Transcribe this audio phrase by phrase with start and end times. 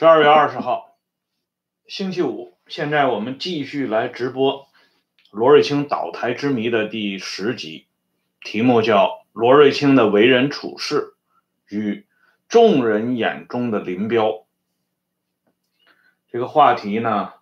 [0.00, 0.96] 十二月二十号，
[1.86, 2.56] 星期五。
[2.68, 4.66] 现在我们继续来直播
[5.30, 7.86] 罗瑞卿倒台之谜的第十集，
[8.40, 11.16] 题目叫《罗瑞卿的为人处事
[11.68, 12.06] 与
[12.48, 14.28] 众人眼中的林彪》。
[16.30, 17.34] 这个话题呢，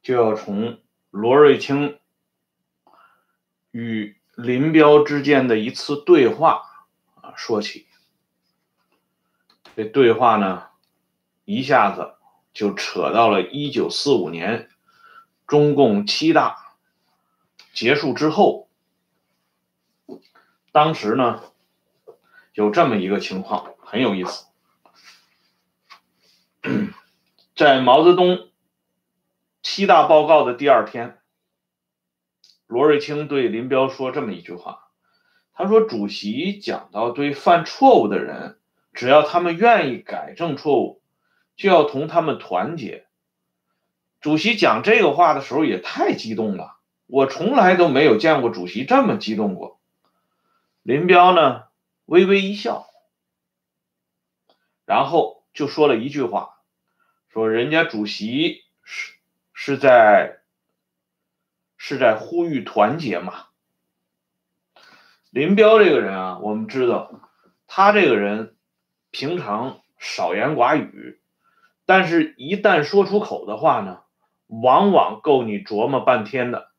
[0.00, 0.78] 就要从
[1.10, 1.98] 罗瑞卿
[3.70, 6.86] 与林彪之间的一次对话
[7.20, 7.86] 啊说起。
[9.76, 10.68] 这对话呢，
[11.54, 12.14] 一下子。
[12.54, 14.68] 就扯到了一九四五年，
[15.46, 16.74] 中共七大
[17.72, 18.68] 结束之后，
[20.70, 21.42] 当时呢
[22.52, 24.48] 有这么一个情况，很有意思。
[27.56, 28.50] 在毛泽东
[29.62, 31.22] 七大报告的第二天，
[32.66, 34.90] 罗瑞卿对林彪说这么一句话
[35.56, 38.58] ：“他说，主席讲到，对犯错误的人，
[38.92, 41.00] 只要他们愿意改正错误。”
[41.56, 43.06] 就要同他们团结。
[44.20, 49.80] 主席讲这个话的时候也太激动了，我从来都没有见过主席这么激动过。
[50.82, 51.64] 林彪呢，
[52.04, 52.86] 微微一笑，
[54.84, 56.58] 然后就说了一句话，
[57.28, 59.14] 说人家主席是
[59.52, 60.40] 是在
[61.76, 63.46] 是在呼吁团结嘛。
[65.30, 67.10] 林彪这个人啊，我们知道，
[67.66, 68.56] 他这个人
[69.10, 71.21] 平常少言寡语。
[71.84, 74.00] 但是，一旦说出口的话呢，
[74.46, 76.70] 往往够你琢磨半天的，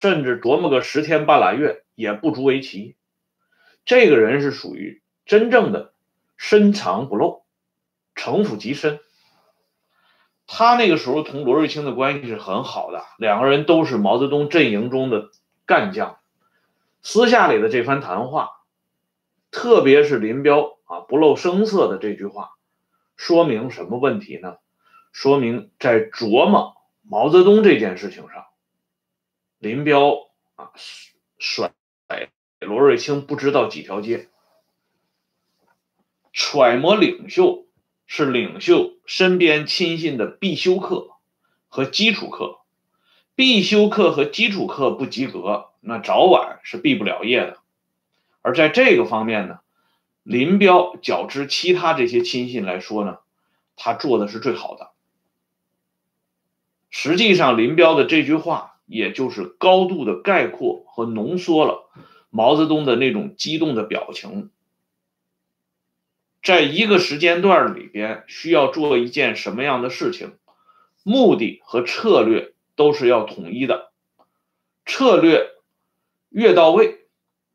[0.00, 2.96] 甚至琢磨个十天半拉月也不足为奇。
[3.84, 5.92] 这个人是属于真正的
[6.36, 7.42] 深藏不露，
[8.14, 9.00] 城府极深。
[10.46, 15.30] 他那个时候同罗瑞卿的关系是很好的，两个人都是毛泽东阵营中的
[15.64, 16.18] 干将。
[17.00, 18.50] 私下里的这番谈话，
[19.50, 22.50] 特别是林彪啊不露声色的这句话。
[23.22, 24.56] 说明什么问题呢？
[25.12, 28.46] 说明在琢磨毛泽东这件事情上，
[29.60, 30.72] 林彪啊
[31.38, 31.72] 甩
[32.58, 34.28] 罗瑞卿不知道几条街。
[36.32, 37.68] 揣摩领袖
[38.08, 41.12] 是领袖身边亲信的必修课
[41.68, 42.58] 和基础课，
[43.36, 47.58] 必修课和基础课不及格，那早晚是毕不了业的。
[48.40, 49.60] 而在这个方面呢？
[50.22, 53.18] 林彪较之其他这些亲信来说呢，
[53.76, 54.90] 他做的是最好的。
[56.90, 61.90] 实际上，林彪的这句话，也就是高度的概括和浓缩了
[62.30, 64.50] 毛泽东的那种激动的表情。
[66.42, 70.36] 在一个时间段里边，需要做一件什么样的事情，
[71.02, 73.90] 目的和策略都是要统一的。
[74.84, 75.50] 策略
[76.28, 77.06] 越到位，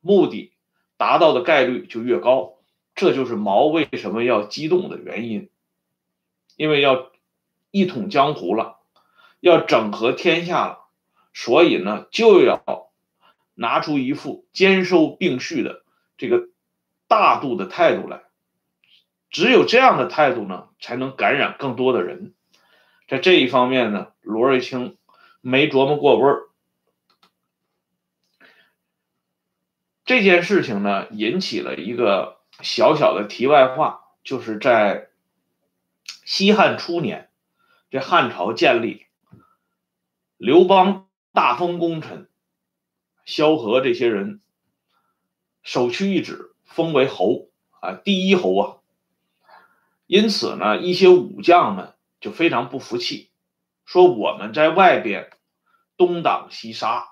[0.02, 0.54] 目的
[0.98, 2.57] 达到的概率就越高。
[2.98, 5.52] 这就是毛为什么要激动的原因，
[6.56, 7.12] 因为要
[7.70, 8.80] 一统江湖了，
[9.40, 10.80] 要整合天下了，
[11.32, 12.90] 所以呢，就要
[13.54, 15.84] 拿出一副兼收并蓄的
[16.18, 16.50] 这个
[17.08, 18.24] 大度的态度来。
[19.30, 22.34] 只有这样的态度呢，才能感染更多的人。
[23.08, 24.98] 在这一方面呢，罗瑞卿
[25.42, 26.50] 没琢磨过味儿。
[30.04, 32.37] 这件事情呢，引起了一个。
[32.62, 35.10] 小小的题外话，就是在
[36.26, 37.30] 西汉初年，
[37.90, 39.06] 这汉朝建立，
[40.38, 42.30] 刘邦大封功臣，
[43.26, 44.42] 萧何这些人
[45.62, 48.78] 首屈一指，封为侯啊，第一侯啊。
[50.08, 53.30] 因此呢，一些武将们就非常不服气，
[53.86, 55.30] 说我们在外边
[55.96, 57.10] 东挡西杀。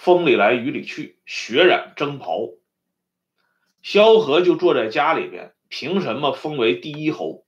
[0.00, 2.48] 风里来雨里去，血染征袍。
[3.82, 7.44] 萧何就坐在家里边，凭什么封为第一侯？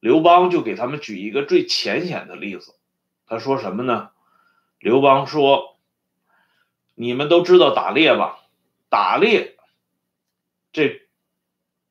[0.00, 2.74] 刘邦就给他们举一个最浅显的例子，
[3.24, 4.10] 他说什么呢？
[4.80, 5.78] 刘邦说
[6.96, 8.40] ：“你们都知道打猎吧？
[8.88, 9.56] 打猎，
[10.72, 11.02] 这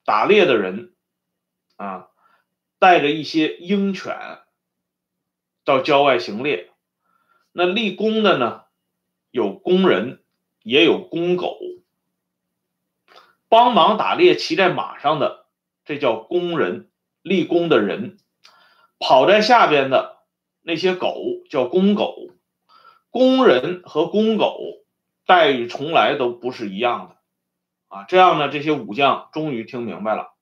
[0.03, 0.93] 打猎的人
[1.77, 2.09] 啊，
[2.79, 4.39] 带着一些鹰犬
[5.63, 6.69] 到郊外行猎，
[7.53, 8.63] 那立功的呢？”
[9.71, 10.21] 工人，
[10.63, 11.57] 也有公狗，
[13.47, 15.45] 帮忙打猎骑在马上的，
[15.85, 16.89] 这叫工人，
[17.21, 18.17] 立功的人；
[18.99, 20.17] 跑在下边的
[20.61, 21.15] 那些狗
[21.49, 22.17] 叫公狗。
[23.11, 24.59] 工人和公狗
[25.25, 27.15] 待遇从来都不是一样的
[27.87, 28.03] 啊！
[28.03, 30.33] 这样呢，这些武将终于听明白了，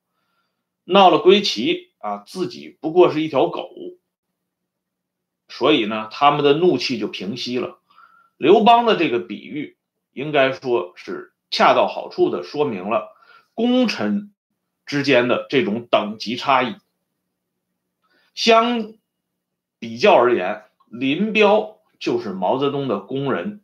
[0.86, 3.70] 闹了归齐啊，自己不过是一条狗，
[5.48, 7.79] 所以呢，他们的怒气就平息了。
[8.40, 9.76] 刘邦的这个比喻，
[10.14, 13.14] 应该说是恰到好处的说明了
[13.54, 14.34] 功臣
[14.86, 16.78] 之间的这种等级差异。
[18.34, 18.94] 相
[19.78, 23.62] 比较而言，林彪就是毛泽东的工人，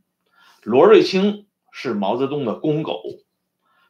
[0.62, 3.02] 罗瑞卿是毛泽东的公狗，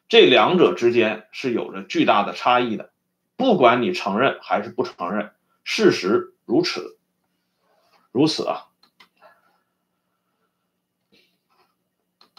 [0.08, 2.92] 这两者之间是有着巨大的差异的。
[3.34, 5.32] 不管你承认还是不承认，
[5.64, 6.96] 事实如此，
[8.12, 8.65] 如此啊。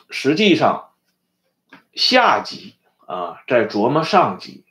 [0.09, 0.94] 实际上，
[1.94, 2.75] 下级
[3.06, 4.63] 啊在琢磨上级，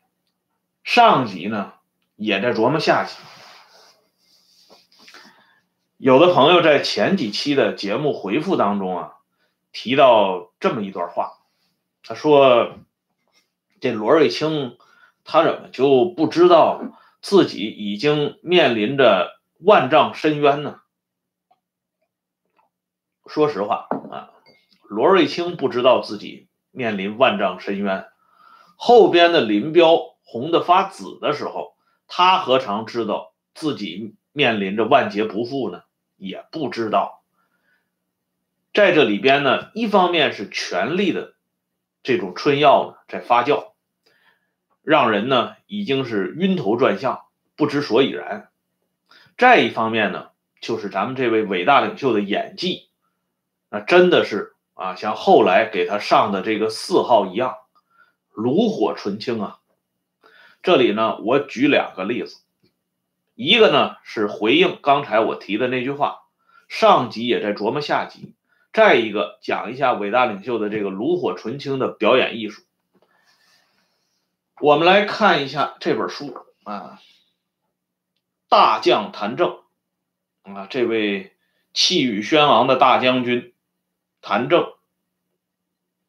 [0.82, 1.74] 上级呢
[2.16, 3.16] 也在琢磨下级。
[5.98, 9.12] 有的朋友在前几期的节目回复当中啊，
[9.72, 11.38] 提到这么一段话，
[12.02, 12.78] 他说
[13.80, 14.76] ：“这罗瑞卿
[15.24, 16.82] 他怎么就不知道
[17.20, 20.80] 自己已经面临着万丈深渊呢？”
[23.26, 23.88] 说实话。
[24.88, 28.06] 罗瑞卿不知道自己面临万丈深渊，
[28.76, 31.74] 后边的林彪红的发紫的时候，
[32.08, 35.82] 他何尝知道自己面临着万劫不复呢？
[36.16, 37.22] 也不知道。
[38.72, 41.34] 在这里边呢，一方面是权力的
[42.02, 43.72] 这种春药呢在发酵，
[44.82, 47.22] 让人呢已经是晕头转向，
[47.56, 48.48] 不知所以然；
[49.38, 50.28] 再一方面呢，
[50.60, 52.88] 就是咱们这位伟大领袖的演技，
[53.70, 54.52] 那真的是。
[54.76, 57.56] 啊，像后来给他上的这个四号一样，
[58.34, 59.58] 炉火纯青啊。
[60.62, 62.42] 这里呢，我举两个例子，
[63.34, 66.24] 一个呢是回应刚才我提的那句话，
[66.68, 68.34] 上级也在琢磨下级；
[68.70, 72.62] 再一个讲一下伟大领袖的这个炉火纯青的表演艺术。
[74.60, 77.00] 我们来看一下这本书啊，
[78.50, 79.60] 大将谭政
[80.42, 81.34] 啊，这位
[81.72, 83.54] 气宇轩昂的大将军。
[84.28, 84.72] 谭政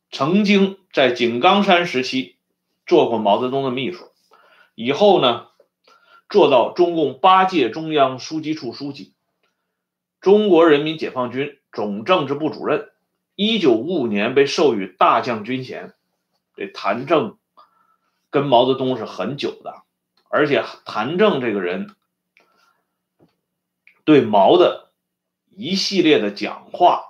[0.09, 2.35] 曾经在井冈山时期
[2.87, 4.11] 做过毛泽东的秘书，
[4.73, 5.49] 以后呢
[6.27, 9.13] 做到中共八届中央书记处书记、
[10.19, 12.89] 中国人民解放军总政治部主任。
[13.35, 15.93] 一九五五年被授予大将军衔。
[16.55, 17.37] 这谭政
[18.31, 19.83] 跟毛泽东是很久的，
[20.27, 21.95] 而且谭政这个人
[24.05, 24.89] 对毛的
[25.55, 27.06] 一系列的讲话。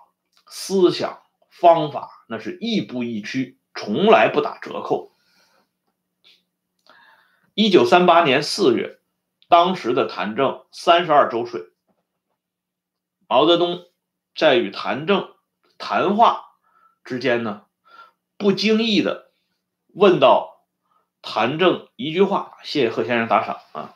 [0.48, 5.12] 思想方法那是亦步亦趋，从来不打折扣。
[7.54, 9.00] 一九三八年四月，
[9.50, 11.72] 当时的谭政三十二周岁，
[13.28, 13.86] 毛泽东
[14.36, 15.34] 在与谭政
[15.78, 16.46] 谈话
[17.04, 17.66] 之间呢，
[18.38, 19.32] 不经意的
[19.88, 20.64] 问到
[21.24, 23.96] 谭政一句话：“谢谢贺先生打赏啊。”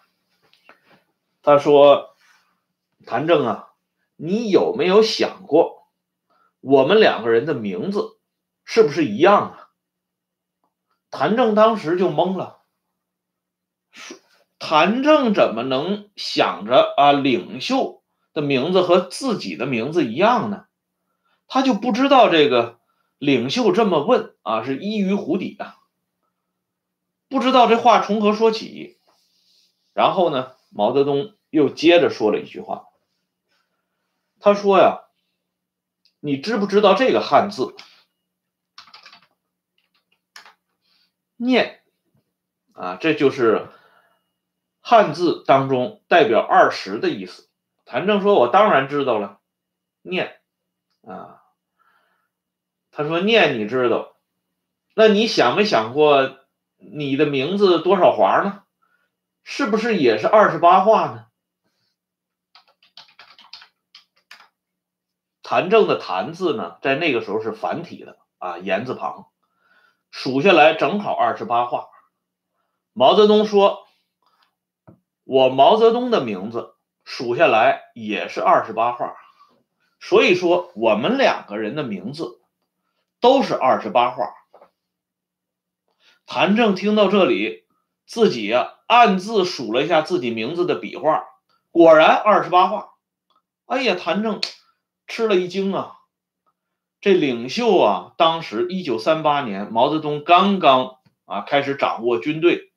[1.44, 2.15] 他说
[3.06, 3.69] ：“谭政啊，
[4.15, 5.70] 你有没有想过？”
[6.61, 8.19] 我们两个人的名字
[8.63, 9.67] 是不是一样啊？
[11.09, 12.61] 谭政当时就懵了，
[13.91, 14.17] 说
[14.59, 20.67] ：“谭政怎么能想着啊，领袖的名字和自己的名字一样呢？”
[21.49, 22.80] 他就不知道这个
[23.18, 25.77] 领袖这么问啊，是依于湖底啊，
[27.27, 28.99] 不知道这话从何说起。
[29.94, 32.85] 然后呢，毛泽东又接着说了一句话，
[34.39, 35.01] 他说呀。
[36.23, 37.75] 你知不知道这个汉字
[41.35, 41.81] “念”
[42.73, 42.95] 啊？
[43.01, 43.68] 这就是
[44.81, 47.49] 汉字当中代表二十的意思。
[47.85, 49.40] 谭政说：“我当然知道了，
[50.04, 50.40] 念
[51.01, 51.42] 啊。”
[52.92, 54.16] 他说：“念你知道，
[54.94, 56.37] 那你想没想过
[56.78, 58.63] 你的名字多少划呢？
[59.44, 61.25] 是不是也是二十八画呢？”
[65.51, 69.27] 谭政的“谭”字呢，在那个时候是繁体的啊，言字旁，
[70.09, 71.89] 数下来正好二十八画。
[72.93, 73.85] 毛泽东说
[75.25, 79.17] ：“我毛泽东的名字数下来也是二十八画，
[79.99, 82.39] 所以说我们两个人的名字
[83.19, 84.33] 都是二十八画。”
[86.25, 87.65] 谭政听到这里，
[88.05, 91.25] 自己呀暗自数了一下自己名字的笔画，
[91.71, 92.93] 果然二十八画。
[93.65, 94.39] 哎呀，谭政。
[95.11, 95.97] 吃了一惊啊！
[97.01, 102.71] 这领袖啊，当时一九三八年，毛泽东刚刚啊开始掌握军队，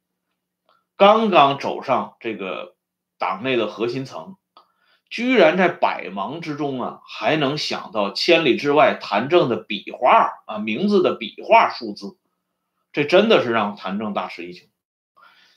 [0.96, 2.74] 刚刚走上这个
[3.18, 4.34] 党内的核心层，
[5.08, 12.18] 居然在百忙之中啊，还能想到千里之外谭政的笔画啊，名字的笔画数字，
[12.90, 14.68] 这真的是让谭政大吃一惊。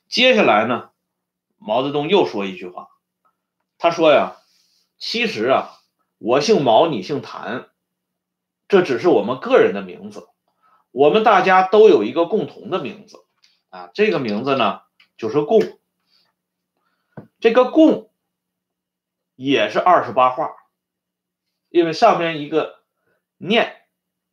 [0.07, 0.91] 接下来呢，
[1.57, 2.89] 毛泽东又说一句话，
[3.79, 4.35] 他说呀，
[4.99, 5.73] 其实啊。
[6.17, 7.69] 我姓毛，你姓谭，
[8.67, 10.27] 这只是我们个人的名字，
[10.91, 13.23] 我们大家都有一个共同的名字，
[13.69, 14.81] 啊，这个名字呢
[15.15, 15.79] 就是共，
[17.39, 18.11] 这个共
[19.35, 20.55] 也是二十八画，
[21.69, 22.83] 因为上面一个
[23.37, 23.85] 念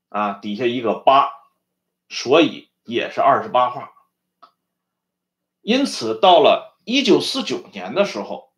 [0.08, 1.30] 啊，底下一个八，
[2.08, 3.92] 所以也是二十八画。
[5.60, 8.52] 因此，到了一九四九年的时候，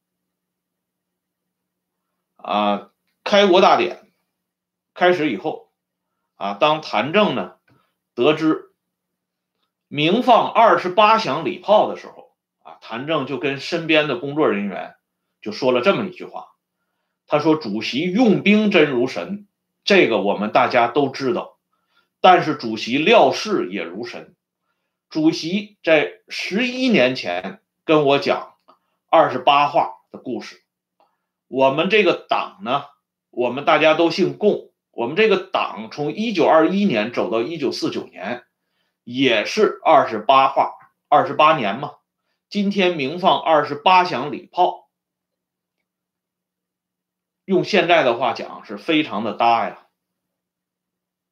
[2.37, 2.91] 啊，
[3.27, 4.13] 开国大典
[4.95, 5.73] 开始以后，
[6.37, 7.57] 啊，当谭政呢
[8.15, 8.71] 得知。
[9.89, 14.95] 鸣放二十八响礼炮的时候，啊，谭政就跟身边的工作人员
[15.43, 16.51] 就说了这么一句话，
[17.27, 19.49] 他说：“主席用兵真如神，
[19.83, 21.59] 这个我们大家都知道，
[22.21, 24.37] 但是主席料事也如神。
[25.11, 28.55] 主席在十一年前跟我讲
[29.11, 30.63] 二十八画的故事，
[31.49, 32.85] 我们这个党呢，
[33.37, 38.45] 我们大家都姓共，我们这个党从一九二一年走到一九四九年。”
[39.05, 40.73] 也是二十八画，
[41.09, 41.93] 二十八年嘛。
[42.49, 44.89] 今天鸣放二十八响礼炮，
[47.45, 49.87] 用现在的话讲是非常的搭呀，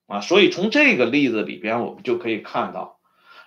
[0.07, 3.01] 啊，所以从这个例子里边，我们就可以看到，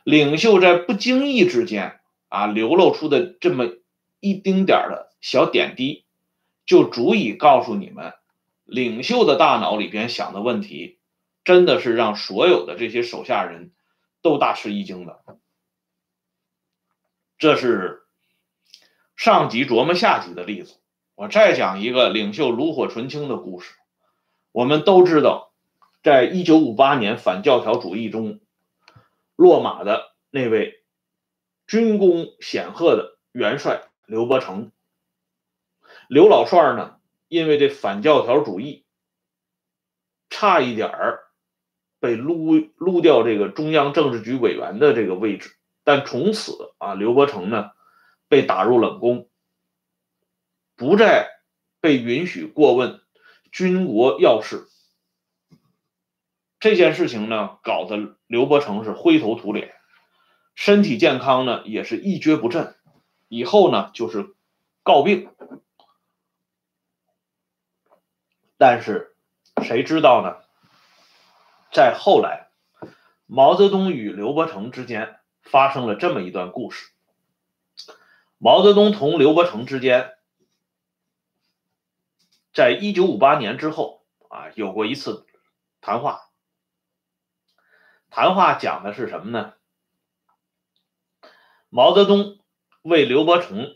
[0.03, 3.67] 领袖在不经意之间啊流露出的这么
[4.19, 6.05] 一丁点的小点滴，
[6.65, 8.13] 就足以告诉你们，
[8.67, 10.99] 领袖的大脑里边想的问题，
[11.43, 13.73] 真的是让所有的这些手下人。
[14.23, 15.23] 都大吃一惊的，
[17.37, 18.01] 这是
[19.15, 20.81] 上集琢磨下集的例子。
[21.15, 23.75] 我再讲一个领袖炉火纯青的故事。
[24.51, 25.53] 我们都知道，
[26.03, 28.41] 在一九五八年反教条主义中
[29.35, 30.83] 落马的那位
[31.67, 34.71] 军功显赫的元帅刘伯承，
[36.09, 36.96] 刘老帅呢，
[37.27, 38.85] 因为这反教条主义，
[40.29, 41.23] 差一点儿。
[41.99, 47.71] 被撸撸掉这个中央政治局委员的这个位置，但从此啊，刘伯承呢
[48.27, 49.31] 被打入冷宫，
[50.75, 51.27] 不再
[51.81, 53.01] 被允许过问
[53.51, 54.67] 军国要事。
[56.59, 59.73] 这件事情呢，搞得刘伯承是灰头土脸，
[60.53, 62.75] 身体健康呢也是一蹶不振。
[63.27, 64.35] 以后呢就是
[64.83, 65.31] 告病，
[68.57, 69.15] 但是
[69.63, 70.43] 谁知道呢？
[71.71, 72.49] 在后来，
[73.27, 76.91] 毛泽东与刘伯承之间发生了这么一段故事。
[78.39, 80.17] 毛泽东同刘伯承之间，
[82.53, 85.27] 在一九五八年之后啊，有过一次
[85.81, 86.23] 谈话。
[88.09, 89.53] 谈话讲的是什么呢？
[91.69, 92.39] 毛泽东
[92.81, 93.75] 为刘伯承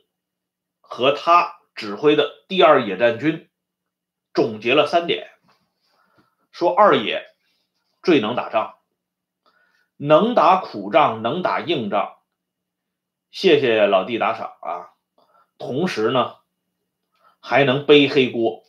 [0.79, 3.50] 和他指挥的第二野战军
[4.33, 5.31] 总结了三点，
[6.51, 7.27] 说二爷。
[8.03, 8.79] 最能打仗，
[9.95, 12.17] 能打苦仗，能打硬仗。
[13.29, 14.89] 谢谢老弟打赏啊！
[15.59, 16.37] 同时呢，
[17.39, 18.63] 还能背黑锅，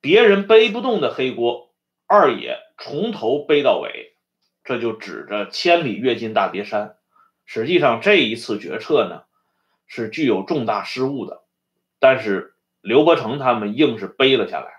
[0.00, 1.72] 别人背不动的黑锅，
[2.08, 4.16] 二爷从头背到尾。
[4.64, 6.96] 这就指着千里跃进大别山。
[7.44, 9.22] 实际上这一次决策呢，
[9.86, 11.44] 是具有重大失误的，
[12.00, 14.70] 但是刘伯承他们硬是背了下来，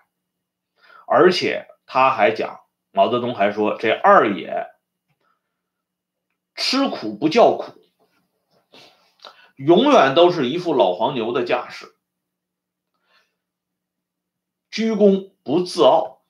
[1.08, 1.67] 而且。
[1.93, 4.67] 他还讲，毛泽东还说，这二爷
[6.55, 7.74] 吃苦不叫苦，
[9.58, 11.93] 永远都是一副老黄牛的架势，
[14.70, 16.22] 居功不自傲。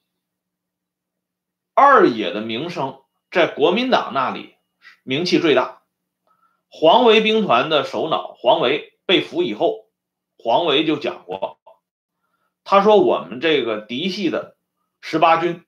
[1.76, 4.56] 二爷的名声在国民党那里
[5.04, 5.84] 名气最大。
[6.70, 9.92] 黄维兵团的首脑黄维被俘以后，
[10.40, 11.61] 黄维就讲过，
[12.64, 14.56] 他说我们这个嫡系的。
[15.04, 15.64] 十八军、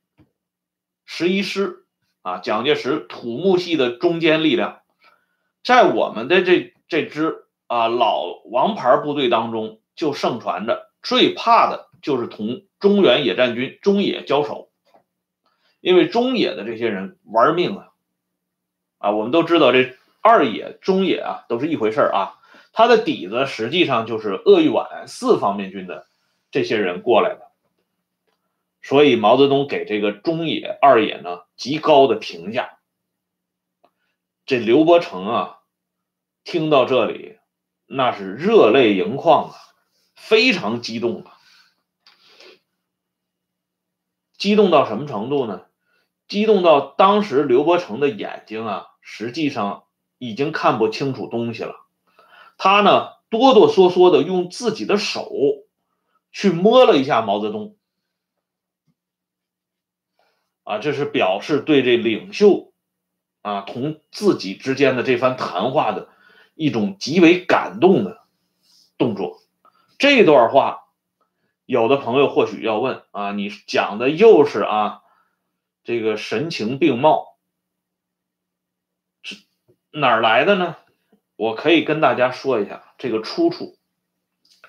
[1.05, 1.85] 十一师
[2.21, 4.81] 啊，蒋介石土木系的中坚力量，
[5.63, 14.69] 在我们的这这支啊老王牌部队当中，就盛传着最怕的就是同中原野战军中野交手，
[15.81, 17.89] 因为中野的这些人玩命啊，
[19.00, 22.35] 啊，我们都知道这二野、中野啊都是一回事啊，
[22.71, 26.05] 他的底子实际上就是鄂豫皖四方面军的
[26.53, 27.51] 这些人过来的。
[28.83, 32.77] 所以毛泽东给这个中野、二野呢极高的评价。
[34.45, 35.60] 这刘伯承啊，
[36.43, 37.39] 听到这里，
[37.88, 39.55] 那是热泪盈眶啊，
[40.15, 41.38] 非常激动啊。
[44.38, 45.65] 激动到什么程度呢？
[46.27, 49.86] 激动到当时刘伯承的眼睛啊，实际上
[50.19, 51.88] 已经看不清楚东西了。
[52.57, 55.31] 他呢，哆哆嗦嗦的用自己的手
[56.33, 57.77] 去摸了一下毛泽东。
[60.63, 62.73] 啊，这是表示对这领袖
[63.41, 66.09] 啊同自己之间的这番谈话的
[66.55, 68.25] 一种极为感动的
[68.97, 69.41] 动作。
[69.97, 70.85] 这段话，
[71.65, 75.01] 有的朋友或许要问啊，你讲的又是啊
[75.83, 77.37] 这个神情并茂，
[79.91, 80.77] 哪儿来的呢？
[81.35, 83.77] 我可以跟大家说一下这个出处。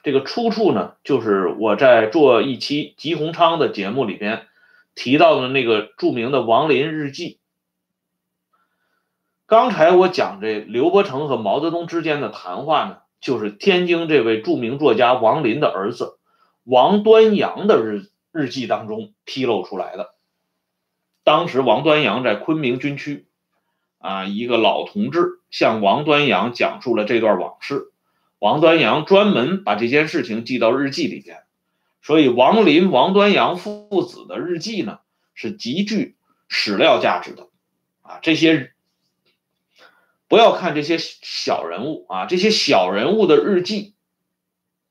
[0.04, 4.46] 这个出处呢，就是我在做一期吉鸿昌的节目里边
[4.94, 7.38] 提到的那个著名的王林日记。
[9.46, 16.18] 刚才我讲这刘伯承和毛泽东之间的谈话呢，就是天津这位著名作家王林的儿子
[16.64, 20.14] 王端阳的日日记当中披露出来的。
[21.22, 23.26] 当时王端阳在昆明军区，
[23.96, 27.90] 啊，一个老同志向王端阳讲述了这段往事。
[28.44, 31.44] 王端阳专门把这件事情记到日记里边，
[32.02, 34.98] 所以王林、王端阳父子的日记呢
[35.32, 37.48] 是极具史料价值的
[38.02, 38.18] 啊。
[38.20, 38.74] 这些
[40.28, 43.94] 不要看这些小人物啊，这些小人物的日记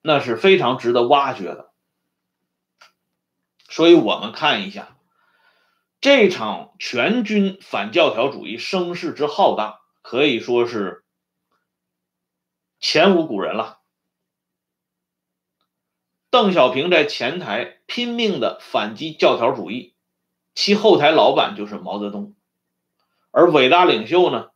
[0.02, 1.70] 那是非常值得挖掘的。
[3.70, 4.98] 所以我们看一下
[6.02, 11.03] 这场全军反教条主义声势之浩大，可以说是。
[12.86, 13.80] 前无古人了。
[16.30, 19.94] 邓小平在前台拼命的反击教条主义，
[20.54, 22.36] 其后台老板就是毛泽东。
[23.32, 24.50] 而伟大领袖呢，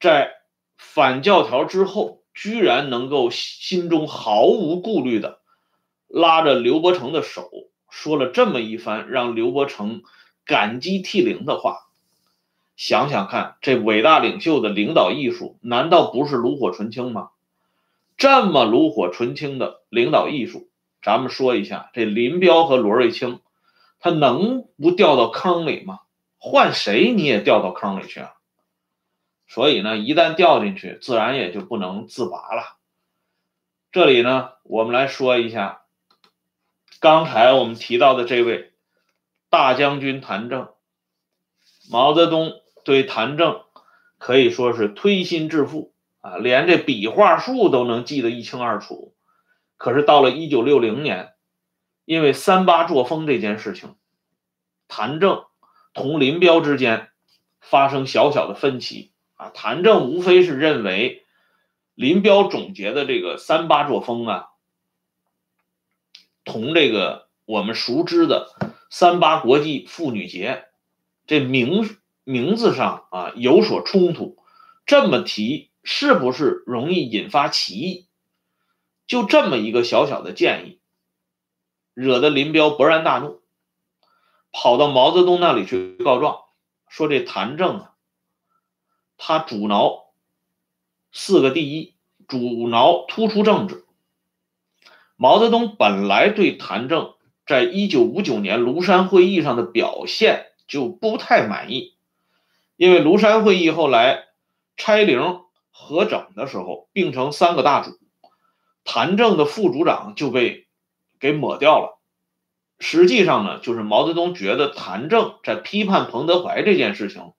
[0.00, 0.32] 在
[0.76, 5.38] 反教条之后，居然能够心中毫无顾虑的
[6.08, 7.48] 拉着刘伯承的手，
[7.88, 10.02] 说了这么一番让刘伯承
[10.44, 11.86] 感激涕零的话。
[12.74, 17.30] 想想看，这伟大领袖的领导艺术，难道不是炉火纯青吗？
[18.18, 20.68] 这么炉火纯青的领导艺术，
[21.00, 23.40] 咱们说一下，这林彪和罗瑞卿，
[24.00, 26.00] 他能不掉到坑里吗？
[26.36, 28.34] 换谁你也掉到坑里去啊！
[29.46, 32.76] 所以呢，一旦掉进去，自然也就不能自拔了。
[33.92, 35.82] 这里呢，我们来说一下，
[36.98, 38.72] 刚才我们提到的这位
[39.48, 40.68] 大将军谭政，
[41.88, 42.52] 毛泽东
[42.84, 43.62] 对谭政
[44.18, 45.94] 可以说是推心置腹。
[46.20, 49.14] 啊，连这笔画数都能记得一清二楚。
[49.76, 51.34] 可是到了一九六零年，
[52.04, 53.94] 因为三八作风这件事情，
[54.88, 55.44] 谭政
[55.94, 57.10] 同林彪之间
[57.60, 59.12] 发生小小的分歧。
[59.36, 61.24] 啊，谭政无非是认为
[61.94, 64.48] 林彪总结的这个三八作风啊，
[66.44, 68.50] 同这个我们熟知的
[68.90, 70.64] 三八国际妇女节
[71.28, 71.88] 这名
[72.24, 74.36] 名字上啊有所冲突，
[74.86, 75.67] 这么提。
[75.82, 78.06] 是不是容易引发歧义？
[79.06, 80.80] 就这么一个小小的建议，
[81.94, 83.40] 惹得林彪勃然大怒，
[84.52, 86.40] 跑到毛泽东那里去告状，
[86.88, 87.94] 说这谭政啊，
[89.16, 90.10] 他阻挠
[91.10, 91.94] 四个第一，
[92.28, 93.86] 阻挠突出政治。
[95.16, 97.14] 毛泽东本来对谭政
[97.46, 101.96] 在一九五九年庐山会议上的表现就不太满意，
[102.76, 104.26] 因为庐山会议后来
[104.76, 105.47] 拆零。
[105.80, 107.92] 合整的时候并成三个大组，
[108.82, 110.66] 谭政的副组长就被
[111.20, 112.00] 给抹掉了。
[112.80, 117.32] 实际上呢，就是毛泽东觉得谭政在批判彭德怀这件事情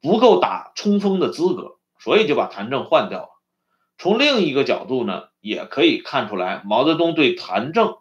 [0.00, 3.28] 不够打冲锋的资格，所以就把谭政换掉了。
[3.98, 7.98] 从另一个角度呢，也可以看出来，毛泽东对谭政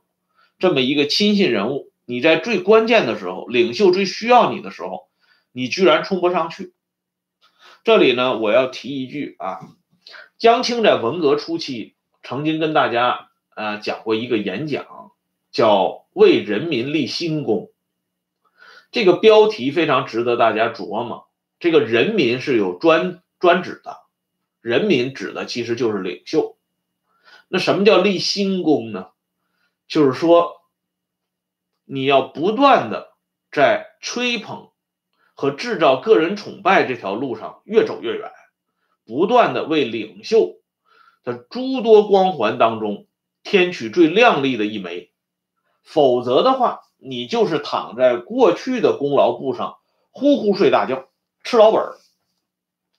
[0.60, 5.10] 这么一个亲信人物，你在最关键的时候，领袖最需要你的时候，
[5.51, 6.73] 你居然冲不上去。
[7.88, 9.62] 这里呢，我要提一句啊，
[10.38, 15.13] 江青在文革初期曾经跟大家呃讲过一个演讲，
[15.54, 17.71] 叫“为人民立新功”。
[18.91, 21.30] 这个标题非常值得大家琢磨。
[21.62, 23.95] 这个人民是有专专指的，
[24.60, 26.58] 人民指的其实就是领袖。
[27.47, 29.12] 那什么叫立新功呢？
[29.88, 30.58] 就是说，
[31.86, 33.13] 你要不断的
[33.50, 34.71] 在吹捧。
[35.39, 38.32] 和制造个人崇拜这条路上越走越远，
[39.06, 40.56] 不断的为领袖
[41.23, 43.06] 的诸多光环当中
[43.43, 45.12] 添取最亮丽的一枚，
[45.84, 49.78] 否则的话，你就是躺在过去的功劳簿上
[50.10, 51.08] 呼呼睡大觉，
[51.43, 51.97] 吃老本儿。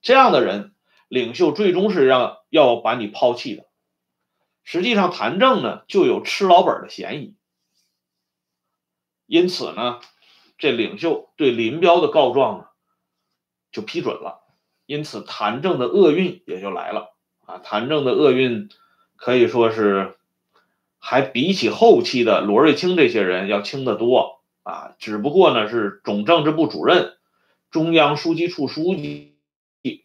[0.01, 0.73] 这样的人，
[1.09, 3.67] 领袖最终是让要把你抛弃的。
[4.63, 7.35] 实际上，谭政呢就有吃老本的嫌疑，
[9.27, 9.99] 因此呢。
[10.59, 12.65] 这领袖对林彪的告状呢，
[13.73, 14.41] 就批准了，
[14.87, 17.15] 因此谭政的厄运也就来了
[17.47, 17.59] 啊！
[17.59, 18.69] 谭政的厄运
[19.17, 20.19] 可以说是
[20.99, 24.97] 还比起后期的罗瑞卿这些人要轻得多啊！
[24.99, 27.17] 只不过呢，是总政治部主任、
[27.71, 29.37] 中央书记处书记。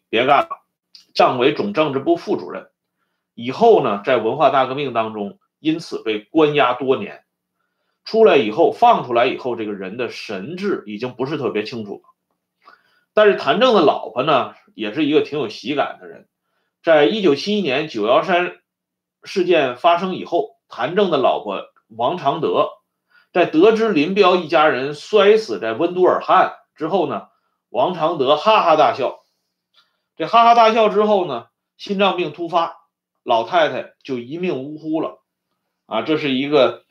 [0.08, 0.62] 别干了，
[1.12, 2.68] 降为总政治部副主任。
[3.34, 7.24] 以后呢，在文化大革命当中，因此被关押多年。
[8.04, 12.02] 出来以后，放出来以后，这个人的神志已经不是特别清楚了。
[13.12, 16.28] 但是谭政的老婆呢，也是一个挺有喜感的人。
[16.82, 18.56] 在一九七一年九幺三
[19.22, 22.68] 事件发生以后，谭政的老婆王常德
[23.32, 27.28] 在得知林彪一家人摔死在温都尔汗之后呢，
[27.68, 29.24] 王常德哈哈大笑。
[30.16, 32.76] 这哈哈大笑之后呢，心脏病突发。
[33.22, 35.22] 老太太就一命呜呼了，
[35.86, 36.84] 啊，这是一个，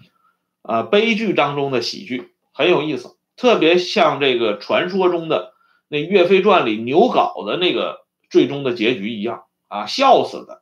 [0.64, 5.54] 呃，悲剧当中的喜剧，很有意思，特别像这个传说中的
[5.88, 10.62] 那《岳飞传》里牛皋的那个最终的结局一样，啊，笑死的，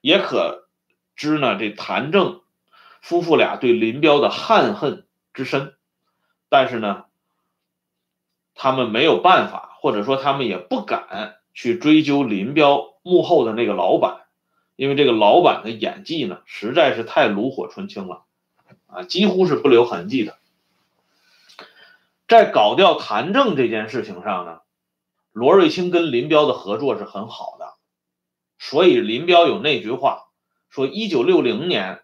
[0.00, 0.68] 也可
[1.16, 2.40] 知呢，这谭政
[3.02, 5.74] 夫妇俩对林彪的憾恨之深，
[6.48, 7.04] 但是呢，
[8.54, 14.20] 他们没有办法，或者说他们也不敢去追究林彪幕后的那个老板。
[14.76, 18.24] 因为这个老板的演技呢，实在是太炉火纯青了，
[18.86, 20.38] 啊，几乎是不留痕迹的。
[22.26, 24.60] 在搞掉谭政这件事情上呢，
[25.32, 27.74] 罗瑞卿跟林彪的合作是很好的，
[28.58, 30.28] 所以林彪有那句话
[30.70, 32.02] 说：“一九六零年，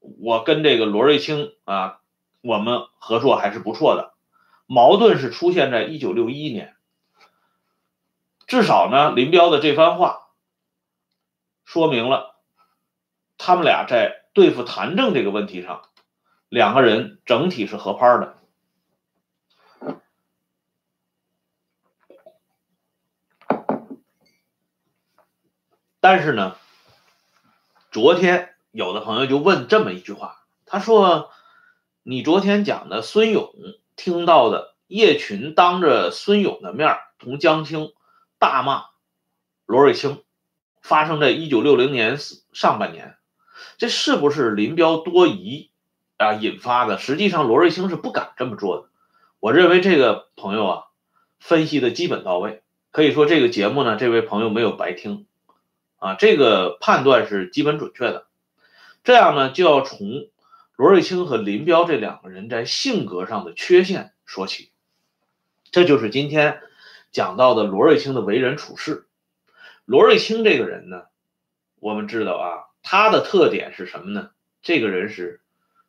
[0.00, 2.00] 我跟这个罗瑞卿啊，
[2.42, 4.12] 我们合作还是不错的。
[4.66, 6.76] 矛盾是出现在一九六一年，
[8.46, 10.24] 至少呢，林彪的这番话。”
[11.64, 12.36] 说明了，
[13.38, 15.80] 他们俩在对付谭政这个问题上，
[16.50, 18.36] 两个人整体是合拍的。
[26.00, 26.54] 但是呢，
[27.90, 31.30] 昨天有的朋友就问这么一句话，他说
[32.04, 33.54] ：“你昨天讲的孙勇
[33.96, 37.94] 听到的叶群当着孙勇的面同江青
[38.38, 38.84] 大骂
[39.64, 40.22] 罗瑞卿。”
[40.82, 42.18] 发生在一九六零年
[42.52, 43.16] 上半年，
[43.78, 45.70] 这是不是林彪多疑
[46.16, 46.98] 啊引发的？
[46.98, 48.88] 实际上，罗瑞卿是不敢这么做的。
[49.40, 50.84] 我认为这个朋友啊，
[51.40, 55.26] 分析的基本到位，可以说这个节目呢，这位朋友没有白听
[55.98, 58.26] 啊，这个判断是基本准确的。
[59.04, 60.28] 这样呢，就要从
[60.74, 64.70] 罗瑞卿和林彪这两个人在性格上的缺陷说起，
[65.70, 66.60] 这就是今天
[67.12, 69.06] 讲到的罗瑞卿的为人处事。
[69.84, 71.04] 罗瑞卿这个人呢，
[71.78, 72.48] 我们知道啊，
[72.88, 74.30] 他的特点是什么呢？
[74.62, 75.40] 这个人是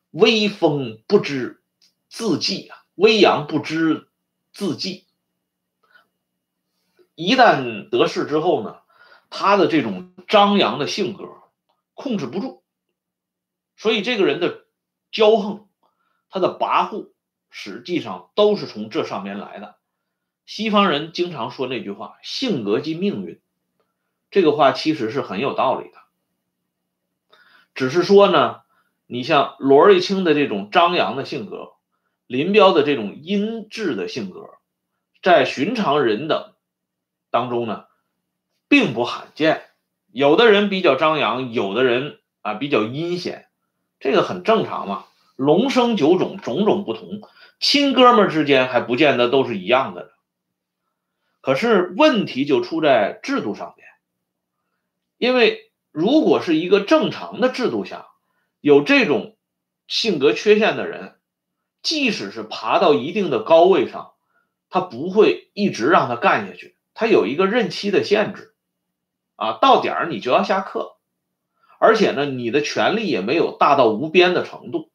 [0.10, 1.62] 威风不知
[2.10, 4.08] 自忌啊，威扬不知
[4.52, 5.06] 自忌。
[7.14, 8.80] 一旦得势之后呢，
[9.30, 11.26] 他的这种张扬的性格
[11.94, 12.64] 控制不住，
[13.76, 14.66] 所以这个人的
[15.14, 15.68] 骄横，
[16.32, 17.12] 他的跋扈，
[17.52, 19.76] 实际上都是从这上面来的。
[20.48, 23.40] 西方人经常说那句话：“性格即命运。”
[24.32, 25.97] 这个话其实是很有道理的，
[27.78, 28.62] 只是说呢，
[29.06, 31.74] 你像罗瑞卿的这种张扬的性格，
[32.26, 34.50] 林彪的这种阴质的性格，
[35.22, 36.54] 在寻常人等
[37.30, 37.86] 当中呢，
[38.68, 39.62] 并不罕见。
[40.12, 43.46] 有的人比较张扬，有的人啊比较阴险，
[44.00, 45.06] 这个很正常嘛。
[45.36, 47.22] 龙生九种，种种不同，
[47.60, 50.14] 亲哥们之间还不见得都是一样的。
[51.42, 53.86] 可是问题就出在制度上面。
[55.20, 55.67] 因为
[56.00, 58.06] 如果是一个正常的制度下，
[58.62, 59.36] 有这种
[59.88, 61.16] 性格缺陷的人，
[61.82, 64.12] 即使是爬到一定的高位上，
[64.70, 68.54] 他不会一直让他干下去，他有一个任期的限制，
[69.38, 70.98] 啊，到点儿你就要下课，
[71.80, 74.92] 而且呢，你的权利也没有大到无边的程度，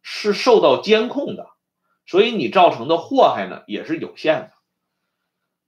[0.00, 1.50] 是受到监控的，
[2.06, 4.52] 所以你造成的祸害呢也是有限的。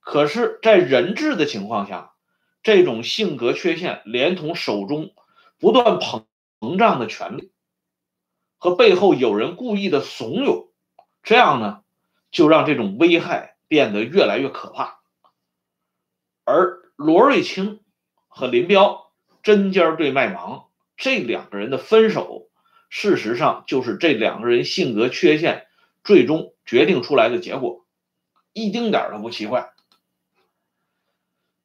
[0.01, 2.15] 可是，在人治的情况下。
[2.63, 5.15] 这种性格缺陷，连同手中
[5.59, 6.25] 不断膨
[6.59, 7.53] 膨胀的权力，
[8.59, 10.69] 和背后有人故意的怂恿，
[11.23, 11.83] 这样呢，
[12.31, 15.01] 就让这种危害变得越来越可怕。
[16.45, 17.81] 而罗瑞卿
[18.29, 22.51] 和林彪针尖对麦芒，这两个人的分手，
[22.91, 25.67] 事实上就是这两个人性格缺陷
[26.05, 27.87] 最终决定出来的结果，
[28.53, 29.73] 一丁点都不奇怪。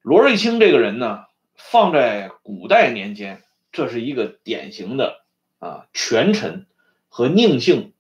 [0.06, 5.26] 罗瑞卿这个人呢，放在古代年间，这是一个典型的
[5.58, 6.68] 啊权臣
[7.10, 7.92] 和佞幸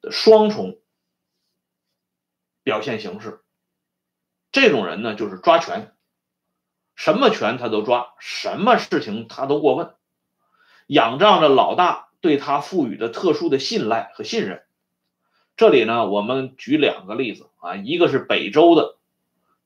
[0.00, 0.78] 的双重
[2.62, 3.40] 表现形式。
[4.52, 5.92] 这种人呢，就是抓权，
[6.94, 9.92] 什么权他都抓，什么事情他都过问，
[10.86, 14.62] 仰仗着老大对他赋予的特殊的信赖和信任。
[15.56, 18.98] 这里呢，我们举两个例子啊，一个是北周的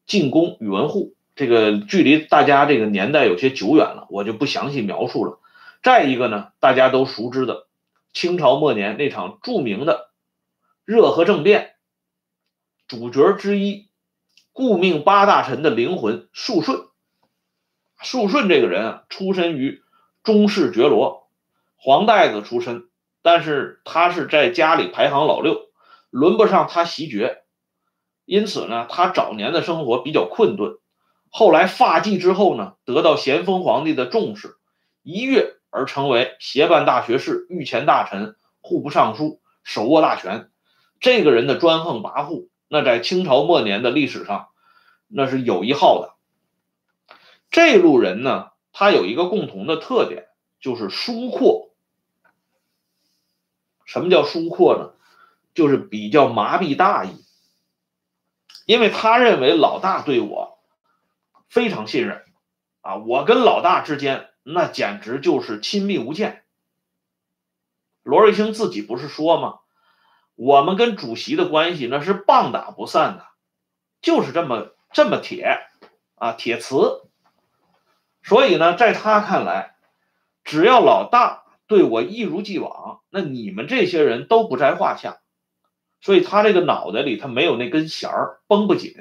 [0.06, 1.14] 进攻宇文护。
[1.38, 5.38] 这个距离大家这个年代有些久远了，我就不详细描述了。
[5.84, 7.68] 再一个呢，大家都熟知的
[8.12, 10.10] 清朝末年那场著名的
[10.84, 11.76] 热河政变，
[12.88, 13.88] 主角之一，
[14.52, 16.88] 顾命八大臣的灵魂肃顺。
[18.02, 19.80] 肃顺这个人啊，出身于
[20.24, 21.28] 中氏爵罗，
[21.76, 22.88] 黄带子出身，
[23.22, 25.68] 但是他是在家里排行老六，
[26.10, 27.44] 轮不上他袭爵，
[28.24, 30.78] 因此呢，他早年的生活比较困顿。
[31.30, 34.56] 后来发迹之后呢，得到咸丰皇帝的重视，
[35.02, 40.50] 一跃而成为协办大学士、御前大臣、户部尚书，手握大权。
[41.00, 44.48] 这个人的专横跋扈，那在清朝末年的历史上，
[45.06, 46.14] 那是有一号的。
[47.50, 50.26] 这路人呢，他有一个共同的特点，
[50.60, 51.70] 就是疏阔。
[53.84, 54.90] 什么叫疏阔呢？
[55.54, 57.24] 就是比较麻痹大意，
[58.66, 60.57] 因为他认为老大对我。
[61.48, 62.24] 非常信任，
[62.82, 66.44] 啊，我跟老大之间那简直就是亲密无间。
[68.02, 69.60] 罗瑞卿自己不是说吗？
[70.34, 73.26] 我们跟主席的关系那是棒打不散的，
[74.00, 75.58] 就是这么这么铁
[76.14, 77.02] 啊，铁瓷。
[78.22, 79.74] 所以呢，在他看来，
[80.44, 85.20] 只要老大对我一如既往，那你们这些人都不在话下。
[86.00, 88.94] 所以他这个脑袋里他没有那根弦儿绷不紧，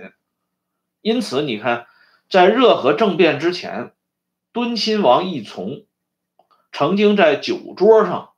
[1.01, 1.87] 因此你看。
[2.29, 3.93] 在热河政变之前，
[4.51, 5.85] 敦亲王奕从
[6.71, 8.33] 曾经在酒桌上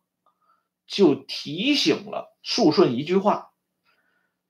[0.85, 3.51] 就提醒了肃顺一句话。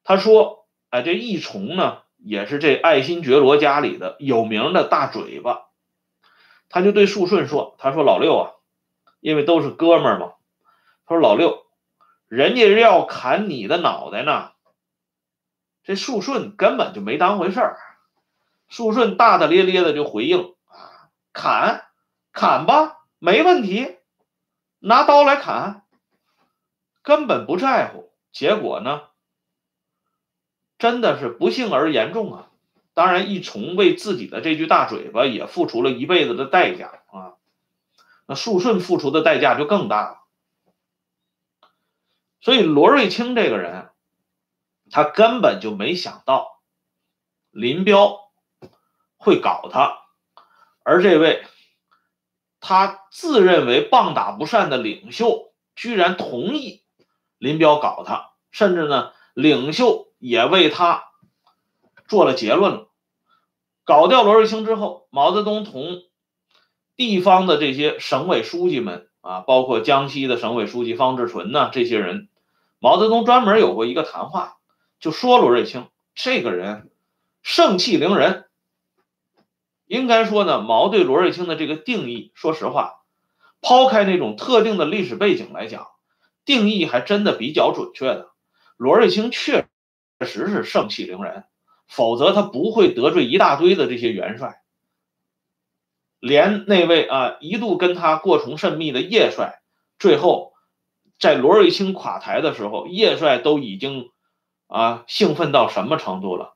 [0.04, 5.68] 他说：“哎，这奕从呢，也是这爱新觉罗家里的有名的大嘴巴。”
[6.68, 8.52] 他就对肃顺说：“他说老六啊，
[9.22, 10.34] 因为都是哥们儿嘛。
[11.06, 11.66] 他说老六，
[12.28, 14.52] 人家要砍你的脑袋呢。”
[15.84, 17.80] 这肃顺根本就没当回事儿。
[18.70, 21.86] 肃顺大大咧咧的就回应：“啊，砍，
[22.32, 23.98] 砍吧，没问题，
[24.78, 25.84] 拿刀来砍，
[27.02, 28.14] 根本不在乎。
[28.32, 29.02] 结果呢，
[30.78, 32.52] 真的是不幸而严重啊！
[32.94, 37.34] 当然，一从为自己的这句大嘴巴也付出了一辈子的代价啊。
[38.28, 40.20] 那肃顺付出的代价就更大了。
[42.40, 43.90] 所以，罗瑞卿这个人，
[44.92, 46.62] 他根本就没想到
[47.50, 48.29] 林彪。”
[49.20, 50.00] 会搞他，
[50.84, 51.44] 而这位
[52.62, 56.84] 他自认为棒打不散的领袖，居然同意
[57.38, 61.04] 林彪搞他，甚至呢，领袖也为他
[62.08, 62.88] 做了结论了。
[63.84, 66.02] 搞掉罗瑞卿之后，毛泽东同
[66.96, 72.30] 地方的这些省委书记们啊，包括江西的省委书记方志纯呢，这些人，
[72.80, 74.58] 毛泽东专门有过一个谈话，
[75.02, 76.90] 就说罗瑞卿这个人
[77.44, 78.49] 盛气凌人。
[79.90, 83.02] 应该说呢，毛对罗瑞卿的这个定义，说实话，
[83.60, 85.88] 抛开那种特定的历史背景来讲，
[86.46, 88.30] 定义还真的比较准确的。
[88.78, 89.68] 罗瑞卿确
[90.22, 91.46] 实是盛气凌人，
[91.88, 94.62] 否则他不会得罪一大堆的这些元帅，
[96.20, 99.64] 连那位啊一度跟他过从甚密的叶帅，
[99.98, 100.54] 最后
[101.18, 104.12] 在罗瑞卿垮台的时候，叶帅都已经
[104.68, 106.56] 啊兴奋到什么程度了？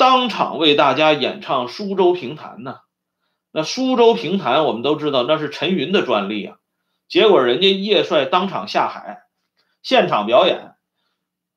[0.00, 2.78] 当场为大家演唱《苏州评弹》呢？
[3.52, 6.56] 那《苏州评弹》我们都知道那是陈云的专利啊。
[7.06, 9.24] 结果人家叶帅当场下海，
[9.82, 10.72] 现场表演，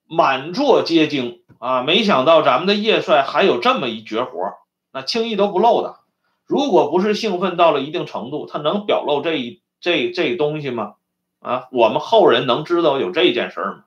[0.09, 1.83] 满座皆惊啊！
[1.83, 4.51] 没想到咱们的叶帅还有这么一绝活，
[4.91, 6.01] 那轻易都不露的。
[6.45, 10.95] 如果不是兴奋到了一定程度，他能表露这一这这东西吗？
[11.39, 13.85] 啊，我们后人能知道有这件事吗？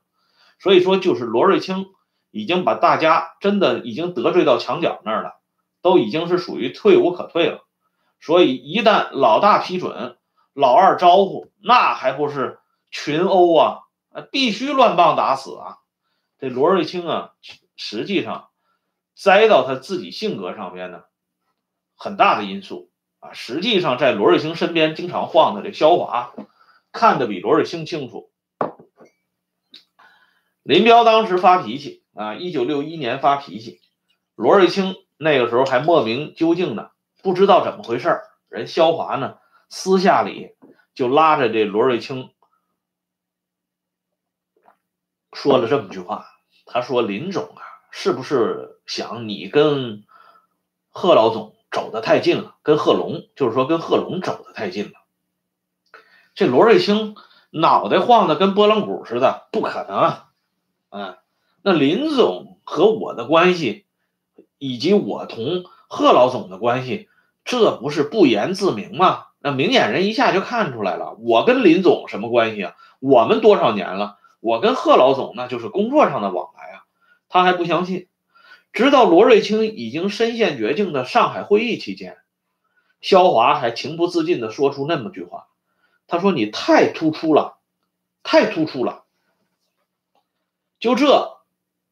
[0.58, 1.88] 所以说，就是罗瑞卿。
[2.36, 5.40] 已经把大家真的已经得罪到墙角那儿了，
[5.80, 7.66] 都已经是属于退无可退了。
[8.20, 10.18] 所以一旦老大批准，
[10.52, 12.58] 老二招呼，那还不是
[12.90, 13.82] 群殴啊？
[14.30, 15.78] 必须乱棒打死啊！
[16.38, 17.32] 这罗瑞卿啊，
[17.74, 18.48] 实际上
[19.14, 21.04] 栽到他自己性格上面呢，
[21.94, 23.32] 很大的因素啊。
[23.32, 26.34] 实际上在罗瑞卿身边经常晃的这萧华，
[26.92, 28.30] 看得比罗瑞卿清楚。
[30.62, 32.02] 林彪当时发脾气。
[32.16, 33.80] 啊，一九六一年发脾气，
[34.34, 36.90] 罗瑞卿那个时候还莫名究竟呢，
[37.22, 39.36] 不知道怎么回事人萧华呢，
[39.68, 40.56] 私下里
[40.94, 42.30] 就拉着这罗瑞卿
[45.32, 46.26] 说了这么句话，
[46.64, 50.04] 他说：“林总啊，是不是想你跟
[50.88, 52.56] 贺老总走得太近了？
[52.62, 54.92] 跟贺龙，就是说跟贺龙走得太近了。”
[56.34, 57.14] 这罗瑞卿
[57.50, 60.30] 脑袋晃得跟拨浪鼓似的，不可能啊！
[60.88, 61.18] 啊。
[61.66, 63.86] 那林总和我的关系
[64.56, 67.08] 以及我同贺老总的关系，
[67.44, 69.24] 这不是不言自明吗？
[69.40, 71.16] 那明眼人一下就看出来了。
[71.18, 72.76] 我跟林总什么关系啊？
[73.00, 74.16] 我们多少年了？
[74.38, 76.84] 我跟贺老总那就是工作上的往来啊。
[77.28, 78.06] 他还不相信，
[78.72, 82.16] 直到罗瑞卿已经身陷绝境的上海会议期间，
[83.00, 85.48] 肖华还情不自禁地说出那么句话
[86.06, 87.58] ：“他说你太突出了，
[88.22, 89.02] 太突出了。”
[90.78, 91.35] 就这，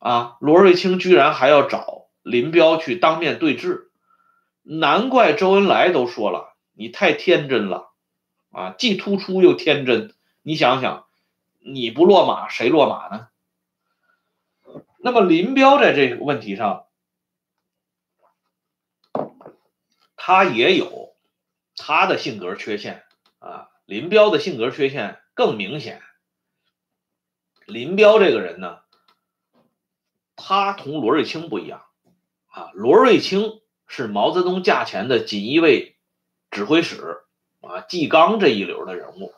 [0.04, 3.90] 啊，罗瑞卿居然还要找林彪去当面对质，
[4.62, 7.88] 难怪周恩来都说了，你太天真了，
[8.50, 10.14] 啊，既突出又天真。
[10.42, 11.06] 你想想，
[11.60, 13.28] 你不落马，谁落马呢？
[14.98, 16.84] 那么林彪在这个问题上，
[20.16, 21.16] 他也有
[21.76, 23.04] 他的性格缺陷
[23.38, 23.70] 啊。
[23.86, 26.02] 林彪的性格缺陷更明显。
[27.64, 28.80] 林彪这个人呢，
[30.36, 31.82] 他同罗瑞卿不一样
[32.46, 32.70] 啊。
[32.74, 35.96] 罗瑞卿是毛泽东驾前的锦衣卫
[36.50, 37.22] 指挥使
[37.60, 39.32] 啊，纪纲这一流的人物。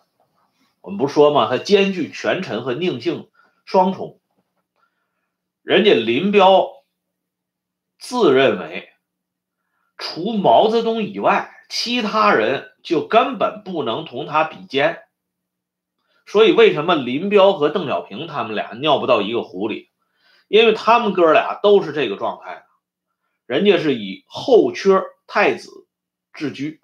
[0.80, 1.48] 我们不说吗？
[1.48, 3.28] 他兼具权臣和佞幸
[3.64, 4.20] 双重。
[5.62, 6.84] 人家林彪
[7.98, 8.90] 自认为，
[9.96, 15.02] 除毛泽东以外，其他人就根本不能同他比肩。
[16.24, 19.90] 所以，为什么林彪和邓小平他们俩尿不到一个壶里？
[20.48, 22.64] 因为他们哥俩都是这个状态
[23.46, 25.86] 人家是以后缺太子
[26.34, 26.80] 自居，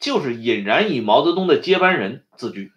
[0.00, 2.72] 就是俨然以毛泽东的接班人自居。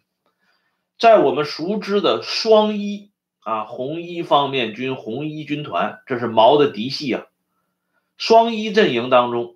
[0.98, 7.26] 在我们熟知的双一啊，红一方面军、红一军团，这是毛的嫡系啊。
[8.18, 9.56] 双一阵营当中，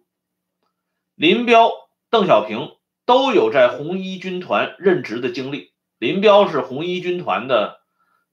[1.13, 1.71] 林彪、
[2.09, 5.71] 邓小平都有在红一军团任职的经历。
[5.99, 7.79] 林彪是红一军团的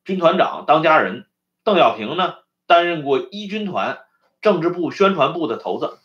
[0.04, 1.26] 军团长当家人，
[1.64, 4.04] 邓小平呢担任过一军团
[4.40, 5.98] 政治部宣传部的头子，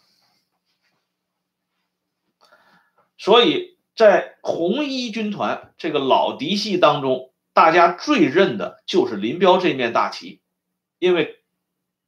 [3.17, 10.41] 所以在红一军团这个老嫡系当中，大家最认的就是林彪这面大旗，
[10.99, 11.39] 因为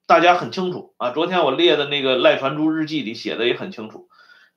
[0.06, 4.10] 大家很清楚啊，昨天我列的那个赖传珠日记里写的也很清楚，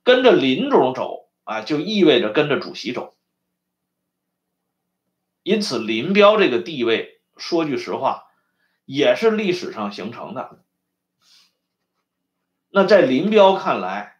[0.03, 3.15] 跟着林总走啊，就意味着跟着主席走。
[5.43, 8.25] 因此，林彪这个地位，说句实话，
[8.93, 10.59] 也是历史上形成的。
[12.69, 14.19] 那在林彪看来，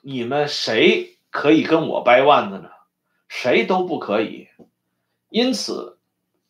[0.00, 2.70] 你们谁可以跟我掰腕子呢？
[3.28, 4.48] 谁都不可以。
[5.28, 5.98] 因此，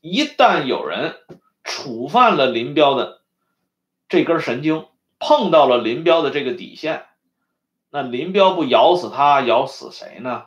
[0.01, 1.17] 一旦有人
[1.65, 3.23] 触犯了林彪的
[4.09, 4.87] 这根神经，
[5.19, 7.07] 碰到了林彪的这个底线，
[7.91, 10.47] 那林彪不咬死他，咬死谁呢？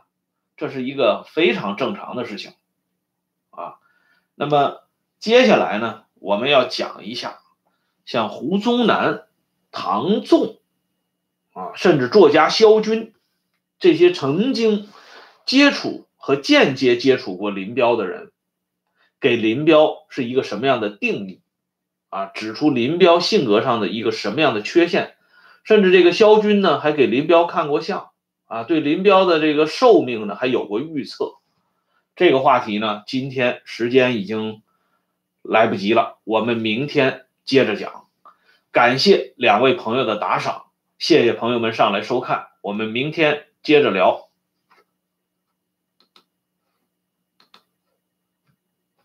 [0.55, 2.53] 这是一个非常正常的事情，
[3.49, 3.79] 啊，
[4.35, 4.83] 那么
[5.19, 7.37] 接下来呢，我们要讲一下，
[8.03, 9.25] 像胡宗南、
[9.71, 10.57] 唐纵，
[11.53, 13.13] 啊，甚至作家萧军，
[13.77, 14.89] 这些曾经
[15.45, 18.31] 接触和间接接触过林彪的人，
[19.19, 21.41] 给林彪是一个什么样的定义？
[22.09, 25.13] 啊，指出林彪性格上的一个什么样的缺陷？
[25.63, 28.09] 甚至这个萧军呢，还给林彪看过相。
[28.45, 31.35] 啊，对林彪的这个寿命呢，还有过预测。
[32.15, 34.63] 这个话题呢，今天时间已经
[35.47, 38.05] 来不及了，我们明天接着讲。
[38.71, 40.65] 感谢两位朋友的打赏，
[40.99, 44.24] 谢谢朋友们上来收看，我们明天接着聊。